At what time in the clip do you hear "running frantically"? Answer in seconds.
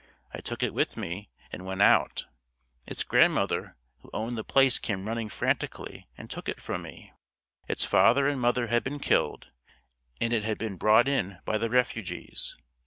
5.05-6.07